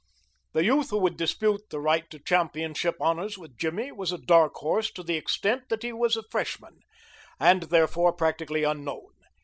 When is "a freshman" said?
6.17-6.79